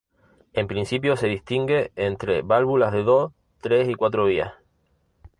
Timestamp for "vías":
4.25-4.51